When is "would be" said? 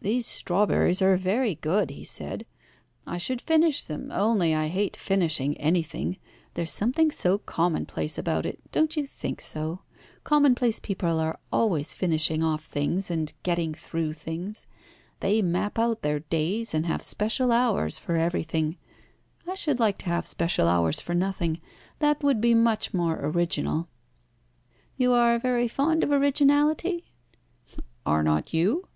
22.22-22.54